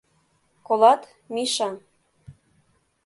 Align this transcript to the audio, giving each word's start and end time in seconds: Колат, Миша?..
Колат, 0.67 1.01
Миша?.. 1.33 1.69